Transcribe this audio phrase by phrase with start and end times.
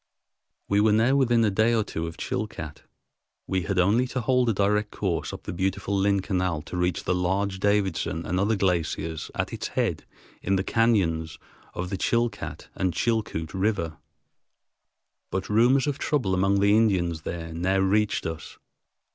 [0.67, 2.81] We were now within a day or two of Chilcat.
[3.45, 7.03] We had only to hold a direct course up the beautiful Lynn Canal to reach
[7.03, 10.07] the large Davidson and other glaciers at its head
[10.41, 11.37] in the cañons
[11.75, 13.93] of the Chilcat and Chilcoot Rivers.
[15.29, 18.57] But rumors of trouble among the Indians there now reached us.